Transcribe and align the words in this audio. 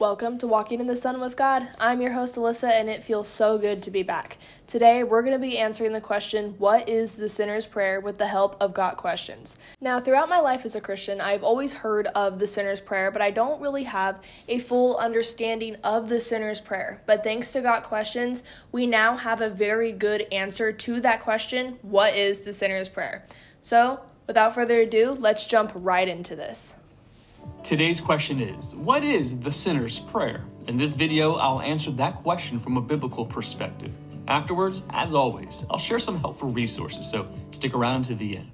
Welcome 0.00 0.38
to 0.38 0.46
Walking 0.46 0.80
in 0.80 0.86
the 0.86 0.96
Sun 0.96 1.20
with 1.20 1.36
God. 1.36 1.68
I'm 1.78 2.00
your 2.00 2.12
host, 2.12 2.36
Alyssa, 2.36 2.70
and 2.70 2.88
it 2.88 3.04
feels 3.04 3.28
so 3.28 3.58
good 3.58 3.82
to 3.82 3.90
be 3.90 4.02
back. 4.02 4.38
Today, 4.66 5.04
we're 5.04 5.20
going 5.20 5.34
to 5.34 5.38
be 5.38 5.58
answering 5.58 5.92
the 5.92 6.00
question, 6.00 6.54
What 6.56 6.88
is 6.88 7.16
the 7.16 7.28
sinner's 7.28 7.66
prayer 7.66 8.00
with 8.00 8.16
the 8.16 8.26
help 8.26 8.56
of 8.62 8.72
Got 8.72 8.96
Questions? 8.96 9.58
Now, 9.78 10.00
throughout 10.00 10.30
my 10.30 10.40
life 10.40 10.64
as 10.64 10.74
a 10.74 10.80
Christian, 10.80 11.20
I've 11.20 11.44
always 11.44 11.74
heard 11.74 12.06
of 12.14 12.38
the 12.38 12.46
sinner's 12.46 12.80
prayer, 12.80 13.10
but 13.10 13.20
I 13.20 13.30
don't 13.30 13.60
really 13.60 13.82
have 13.82 14.22
a 14.48 14.58
full 14.60 14.96
understanding 14.96 15.76
of 15.84 16.08
the 16.08 16.18
sinner's 16.18 16.62
prayer. 16.62 17.02
But 17.04 17.22
thanks 17.22 17.50
to 17.50 17.60
Got 17.60 17.82
Questions, 17.82 18.42
we 18.72 18.86
now 18.86 19.18
have 19.18 19.42
a 19.42 19.50
very 19.50 19.92
good 19.92 20.22
answer 20.32 20.72
to 20.72 21.02
that 21.02 21.20
question, 21.20 21.78
What 21.82 22.16
is 22.16 22.40
the 22.40 22.54
sinner's 22.54 22.88
prayer? 22.88 23.26
So, 23.60 24.00
without 24.26 24.54
further 24.54 24.80
ado, 24.80 25.10
let's 25.10 25.44
jump 25.44 25.72
right 25.74 26.08
into 26.08 26.34
this. 26.34 26.76
Today's 27.62 28.00
question 28.00 28.40
is 28.40 28.74
What 28.74 29.04
is 29.04 29.38
the 29.38 29.52
sinner's 29.52 29.98
prayer? 29.98 30.44
In 30.66 30.76
this 30.76 30.94
video, 30.94 31.34
I'll 31.34 31.60
answer 31.60 31.90
that 31.92 32.16
question 32.16 32.58
from 32.58 32.76
a 32.76 32.80
biblical 32.80 33.24
perspective. 33.24 33.92
Afterwards, 34.26 34.82
as 34.90 35.14
always, 35.14 35.64
I'll 35.70 35.78
share 35.78 35.98
some 35.98 36.18
helpful 36.18 36.48
resources, 36.48 37.08
so 37.08 37.28
stick 37.52 37.74
around 37.74 38.04
to 38.04 38.14
the 38.14 38.38
end. 38.38 38.50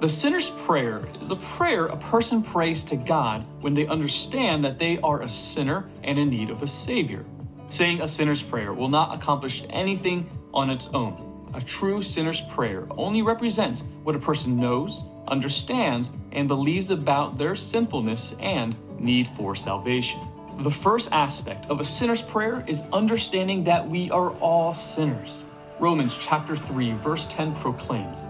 The 0.00 0.08
sinner's 0.10 0.50
prayer 0.50 1.02
is 1.20 1.30
a 1.30 1.36
prayer 1.36 1.86
a 1.86 1.96
person 1.96 2.42
prays 2.42 2.84
to 2.84 2.96
God 2.96 3.46
when 3.60 3.72
they 3.72 3.86
understand 3.86 4.62
that 4.64 4.78
they 4.78 4.98
are 4.98 5.22
a 5.22 5.28
sinner 5.28 5.88
and 6.02 6.18
in 6.18 6.28
need 6.28 6.50
of 6.50 6.62
a 6.62 6.66
Savior. 6.66 7.24
Saying 7.70 8.02
a 8.02 8.08
sinner's 8.08 8.42
prayer 8.42 8.74
will 8.74 8.88
not 8.88 9.16
accomplish 9.16 9.62
anything 9.70 10.28
on 10.52 10.70
its 10.70 10.88
own. 10.88 11.25
A 11.56 11.60
true 11.62 12.02
sinner's 12.02 12.42
prayer 12.42 12.86
only 12.90 13.22
represents 13.22 13.82
what 14.02 14.14
a 14.14 14.18
person 14.18 14.58
knows, 14.58 15.04
understands, 15.26 16.10
and 16.30 16.48
believes 16.48 16.90
about 16.90 17.38
their 17.38 17.56
sinfulness 17.56 18.34
and 18.40 18.76
need 19.00 19.26
for 19.38 19.56
salvation. 19.56 20.20
The 20.58 20.70
first 20.70 21.08
aspect 21.12 21.70
of 21.70 21.80
a 21.80 21.84
sinner's 21.84 22.20
prayer 22.20 22.62
is 22.66 22.82
understanding 22.92 23.64
that 23.64 23.88
we 23.88 24.10
are 24.10 24.32
all 24.32 24.74
sinners. 24.74 25.44
Romans 25.80 26.14
chapter 26.20 26.56
3 26.56 26.92
verse 27.02 27.26
10 27.30 27.54
proclaims, 27.56 28.26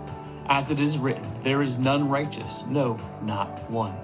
As 0.47 0.71
it 0.71 0.79
is 0.79 0.97
written, 0.97 1.27
there 1.43 1.63
is 1.63 1.79
none 1.79 2.09
righteous, 2.09 2.63
no, 2.69 2.97
not 3.23 3.69
one. 3.69 3.97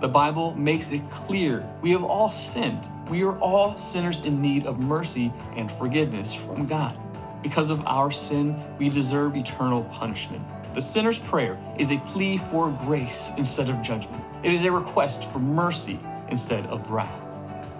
The 0.00 0.08
Bible 0.08 0.54
makes 0.56 0.92
it 0.92 1.10
clear 1.10 1.66
we 1.80 1.92
have 1.92 2.04
all 2.04 2.30
sinned. 2.30 2.86
We 3.08 3.22
are 3.22 3.38
all 3.38 3.78
sinners 3.78 4.20
in 4.26 4.42
need 4.42 4.66
of 4.66 4.78
mercy 4.78 5.32
and 5.56 5.72
forgiveness 5.72 6.34
from 6.34 6.66
God. 6.66 7.07
Because 7.42 7.70
of 7.70 7.86
our 7.86 8.10
sin, 8.10 8.60
we 8.78 8.88
deserve 8.88 9.36
eternal 9.36 9.84
punishment. 9.84 10.42
The 10.74 10.82
sinner's 10.82 11.18
prayer 11.18 11.58
is 11.78 11.90
a 11.90 11.98
plea 11.98 12.38
for 12.38 12.70
grace 12.84 13.32
instead 13.36 13.68
of 13.68 13.82
judgment. 13.82 14.22
It 14.42 14.52
is 14.52 14.64
a 14.64 14.72
request 14.72 15.30
for 15.30 15.38
mercy 15.38 15.98
instead 16.30 16.66
of 16.66 16.90
wrath. 16.90 17.20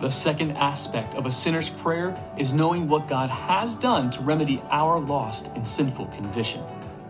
The 0.01 0.11
second 0.11 0.53
aspect 0.53 1.15
of 1.15 1.27
a 1.27 1.31
sinner's 1.31 1.71
prayer 1.71 2.17
is 2.39 2.53
knowing 2.53 2.89
what 2.89 3.09
God 3.09 3.31
has 3.31 3.75
done 3.75 4.11
to 4.13 4.21
remedy 4.21 4.63
our 4.71 5.01
lost 5.01 5.49
and 5.57 5.67
sinful 5.67 6.07
condition. 6.07 6.63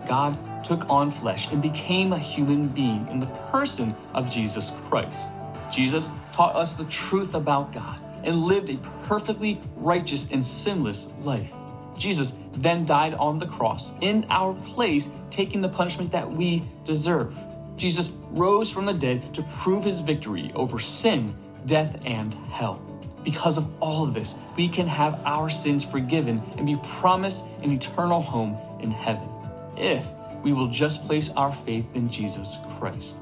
God 0.06 0.36
took 0.64 0.88
on 0.88 1.12
flesh 1.12 1.52
and 1.52 1.60
became 1.60 2.12
a 2.12 2.18
human 2.18 2.66
being 2.68 3.06
in 3.08 3.20
the 3.20 3.26
person 3.50 3.94
of 4.14 4.30
Jesus 4.30 4.72
Christ. 4.88 5.30
Jesus 5.70 6.08
taught 6.32 6.56
us 6.56 6.72
the 6.72 6.84
truth 6.86 7.34
about 7.34 7.72
God 7.72 8.00
and 8.24 8.42
lived 8.42 8.70
a 8.70 8.76
perfectly 9.04 9.60
righteous 9.76 10.30
and 10.30 10.44
sinless 10.44 11.08
life. 11.22 11.52
Jesus 11.98 12.34
then 12.52 12.84
died 12.84 13.14
on 13.14 13.38
the 13.38 13.46
cross 13.46 13.92
in 14.00 14.26
our 14.30 14.54
place, 14.54 15.08
taking 15.30 15.60
the 15.60 15.68
punishment 15.68 16.12
that 16.12 16.30
we 16.30 16.64
deserve. 16.84 17.34
Jesus 17.76 18.10
rose 18.30 18.70
from 18.70 18.86
the 18.86 18.92
dead 18.92 19.34
to 19.34 19.42
prove 19.42 19.84
his 19.84 20.00
victory 20.00 20.50
over 20.54 20.80
sin, 20.80 21.34
death, 21.66 22.00
and 22.04 22.34
hell. 22.50 22.82
Because 23.24 23.56
of 23.56 23.66
all 23.80 24.04
of 24.04 24.14
this, 24.14 24.36
we 24.56 24.68
can 24.68 24.86
have 24.86 25.20
our 25.24 25.50
sins 25.50 25.84
forgiven 25.84 26.42
and 26.56 26.66
be 26.66 26.78
promised 26.98 27.44
an 27.62 27.72
eternal 27.72 28.22
home 28.22 28.56
in 28.80 28.90
heaven 28.90 29.28
if 29.76 30.04
we 30.42 30.52
will 30.52 30.68
just 30.68 31.06
place 31.06 31.30
our 31.30 31.52
faith 31.64 31.84
in 31.94 32.10
Jesus 32.10 32.56
Christ. 32.78 33.16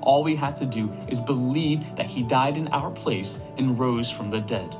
All 0.00 0.24
we 0.24 0.34
have 0.36 0.54
to 0.56 0.66
do 0.66 0.92
is 1.08 1.20
believe 1.20 1.80
that 1.96 2.06
he 2.06 2.22
died 2.22 2.56
in 2.56 2.68
our 2.68 2.90
place 2.90 3.38
and 3.56 3.78
rose 3.78 4.10
from 4.10 4.30
the 4.30 4.40
dead 4.40 4.74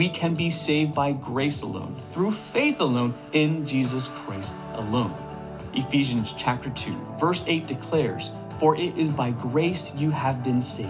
we 0.00 0.08
can 0.08 0.32
be 0.32 0.48
saved 0.48 0.94
by 0.94 1.12
grace 1.12 1.60
alone, 1.60 1.94
through 2.14 2.32
faith 2.32 2.80
alone, 2.80 3.12
in 3.34 3.66
Jesus 3.66 4.08
Christ 4.08 4.56
alone. 4.72 5.14
Ephesians 5.74 6.32
chapter 6.38 6.70
2, 6.70 6.96
verse 7.20 7.44
8 7.46 7.66
declares, 7.66 8.30
For 8.58 8.78
it 8.78 8.96
is 8.96 9.10
by 9.10 9.32
grace 9.32 9.94
you 9.94 10.10
have 10.10 10.42
been 10.42 10.62
saved, 10.62 10.88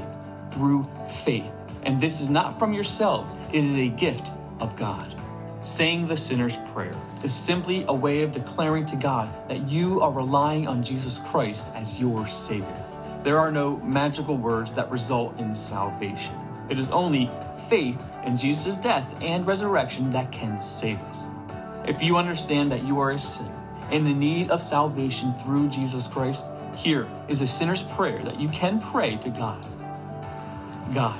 through 0.53 0.89
faith. 1.25 1.51
And 1.83 2.01
this 2.01 2.21
is 2.21 2.31
not 2.31 2.57
from 2.57 2.73
yourselves, 2.73 3.35
it 3.53 3.65
is 3.65 3.75
a 3.75 3.89
gift 3.89 4.31
of 4.61 4.77
God. 4.77 5.13
Saying 5.65 6.07
the 6.07 6.17
sinner's 6.17 6.55
prayer 6.73 6.95
is 7.25 7.35
simply 7.35 7.85
a 7.89 7.93
way 7.93 8.23
of 8.23 8.31
declaring 8.31 8.87
to 8.87 8.95
God 8.95 9.29
that 9.49 9.69
you 9.69 10.01
are 10.03 10.13
relying 10.13 10.69
on 10.69 10.85
Jesus 10.85 11.19
Christ 11.33 11.67
as 11.75 11.99
your 11.99 12.29
Savior. 12.29 12.85
There 13.25 13.41
are 13.41 13.51
no 13.51 13.79
magical 13.79 14.37
words 14.37 14.73
that 14.75 14.89
result 14.89 15.37
in 15.41 15.53
salvation. 15.53 16.33
It 16.69 16.79
is 16.79 16.93
only 16.93 17.29
faith 17.71 18.03
in 18.27 18.37
Jesus' 18.37 18.77
death 18.77 19.07
and 19.23 19.47
resurrection 19.47 20.11
that 20.11 20.31
can 20.33 20.61
save 20.61 21.01
us. 21.03 21.31
If 21.87 22.03
you 22.03 22.19
understand 22.19 22.71
that 22.73 22.85
you 22.85 23.01
are 23.01 23.13
a 23.13 23.19
sinner 23.19 23.57
and 23.91 24.07
in 24.07 24.19
need 24.19 24.51
of 24.51 24.63
salvation 24.63 25.33
through 25.43 25.69
Jesus 25.69 26.07
Christ, 26.07 26.47
here 26.77 27.09
is 27.29 27.41
a 27.41 27.47
sinner's 27.47 27.83
prayer 27.85 28.23
that 28.25 28.39
you 28.39 28.49
can 28.49 28.81
pray 28.81 29.17
to 29.19 29.31
God. 29.31 29.65
God, 30.93 31.19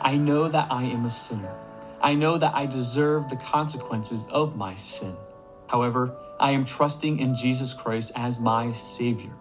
I 0.00 0.16
know 0.16 0.48
that 0.48 0.68
I 0.70 0.84
am 0.84 1.04
a 1.04 1.10
sinner. 1.10 1.52
I 2.00 2.14
know 2.14 2.38
that 2.38 2.54
I 2.54 2.66
deserve 2.66 3.28
the 3.28 3.36
consequences 3.36 4.26
of 4.30 4.56
my 4.56 4.76
sin. 4.76 5.16
However, 5.66 6.16
I 6.38 6.52
am 6.52 6.64
trusting 6.64 7.18
in 7.18 7.34
Jesus 7.34 7.72
Christ 7.72 8.12
as 8.14 8.38
my 8.38 8.72
Savior. 8.72 9.32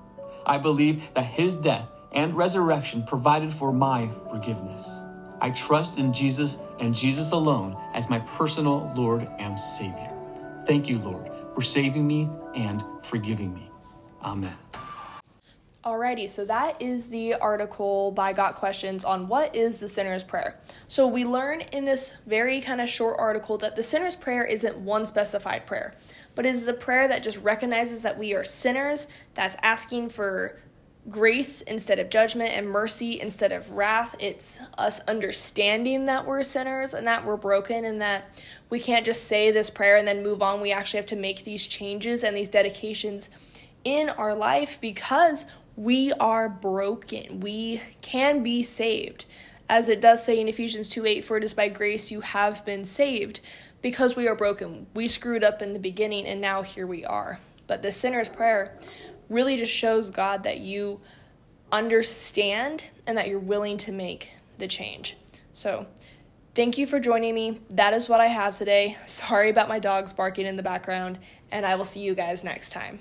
I 0.46 0.58
believe 0.58 1.04
that 1.14 1.26
His 1.26 1.56
death 1.56 1.88
and 2.12 2.36
resurrection 2.36 3.04
provided 3.06 3.54
for 3.54 3.72
my 3.72 4.10
forgiveness. 4.32 5.00
I 5.42 5.52
trust 5.52 5.98
in 5.98 6.14
Jesus 6.14 6.58
and 6.80 6.96
Jesus 6.96 7.32
alone 7.32 7.78
as 7.94 8.10
my 8.10 8.20
personal 8.20 8.92
Lord 8.96 9.28
and 9.40 9.58
Savior. 9.58 10.12
Thank 10.66 10.88
you, 10.88 10.98
Lord, 11.00 11.32
for 11.54 11.62
saving 11.62 12.06
me 12.06 12.30
and 12.56 12.84
forgiving 13.04 13.54
me. 13.54 13.70
Amen. 14.24 14.56
Alrighty, 15.84 16.28
so 16.30 16.44
that 16.44 16.82
is 16.82 17.08
the 17.08 17.36
article 17.36 18.12
by 18.12 18.34
Got 18.34 18.56
Questions 18.56 19.06
on 19.06 19.30
what 19.30 19.56
is 19.56 19.80
the 19.80 19.88
sinner's 19.88 20.24
prayer. 20.24 20.60
So 20.90 21.08
we 21.08 21.24
learn 21.24 21.62
in 21.62 21.86
this 21.86 22.14
very 22.26 22.60
kind 22.60 22.82
of 22.82 22.90
short 22.90 23.16
article 23.18 23.58
that 23.60 23.78
the 23.78 23.84
sinner's 23.84 24.16
prayer 24.16 24.44
isn't 24.44 24.76
one 24.78 25.06
specified 25.06 25.66
prayer, 25.66 25.94
but 26.36 26.46
it 26.46 26.56
is 26.56 26.68
a 26.68 26.74
prayer 26.74 27.08
that 27.08 27.24
just 27.24 27.38
recognizes 27.38 28.02
that 28.02 28.18
we 28.18 28.34
are 28.34 28.44
sinners, 28.44 29.08
that's 29.34 29.56
asking 29.62 30.10
for 30.10 30.60
grace 31.10 31.62
instead 31.62 32.00
of 32.00 32.10
judgment 32.10 32.52
and 32.52 32.70
mercy 32.70 33.20
instead 33.20 33.52
of 33.52 33.70
wrath. 33.72 34.16
It's 34.20 34.60
us 34.78 35.00
understanding 35.02 36.06
that 36.08 36.26
we're 36.26 36.44
sinners 36.44 36.94
and 36.94 37.08
that 37.08 37.26
we're 37.26 37.38
broken 37.38 37.86
and 37.86 38.02
that 38.02 38.42
we 38.70 38.80
can't 38.80 39.06
just 39.06 39.26
say 39.26 39.52
this 39.52 39.70
prayer 39.70 39.96
and 39.96 40.08
then 40.08 40.24
move 40.24 40.42
on. 40.42 40.62
We 40.62 40.72
actually 40.72 40.98
have 40.98 41.08
to 41.08 41.16
make 41.16 41.44
these 41.44 41.66
changes 41.66 42.24
and 42.24 42.36
these 42.36 42.50
dedications 42.50 43.30
in 43.84 44.10
our 44.10 44.36
life 44.36 44.80
because 44.82 45.46
we 45.76 46.12
are 46.14 46.50
broken. 46.50 47.40
We 47.40 47.82
can 48.02 48.44
be 48.44 48.64
saved. 48.64 49.26
As 49.70 49.90
it 49.90 50.02
does 50.02 50.24
say 50.24 50.40
in 50.40 50.48
Ephesians 50.48 50.90
2 50.90 51.06
8, 51.06 51.26
for 51.26 51.38
it 51.38 51.44
is 51.44 51.54
by 51.54 51.70
grace 51.70 52.12
you 52.12 52.22
have 52.22 52.66
been 52.66 52.86
saved 52.86 53.42
because 53.82 54.16
we 54.16 54.28
are 54.28 54.36
broken. 54.36 54.88
We 54.94 55.08
screwed 55.08 55.44
up 55.44 55.62
in 55.62 55.74
the 55.74 55.80
beginning 55.80 56.26
and 56.26 56.42
now 56.42 56.64
here 56.64 56.88
we 56.88 57.06
are. 57.06 57.40
But 57.68 57.82
the 57.82 57.92
sinner's 57.92 58.30
prayer 58.30 58.78
really 59.30 59.58
just 59.58 59.74
shows 59.74 60.10
God 60.10 60.44
that 60.44 60.60
you 60.60 61.00
understand 61.72 62.86
and 63.06 63.18
that 63.18 63.28
you're 63.28 63.40
willing 63.40 63.78
to 63.80 63.92
make 63.92 64.32
the 64.58 64.68
change. 64.68 65.18
So, 65.54 65.86
thank 66.56 66.78
you 66.78 66.88
for 66.88 67.00
joining 67.00 67.36
me. 67.36 67.62
That 67.72 67.94
is 67.94 68.08
what 68.08 68.22
I 68.22 68.28
have 68.28 68.58
today. 68.58 68.98
Sorry 69.06 69.50
about 69.50 69.70
my 69.70 69.80
dogs 69.80 70.14
barking 70.14 70.46
in 70.46 70.56
the 70.56 70.64
background, 70.64 71.20
and 71.52 71.66
I 71.66 71.76
will 71.76 71.86
see 71.86 72.02
you 72.02 72.16
guys 72.16 72.44
next 72.44 72.72
time. 72.72 73.00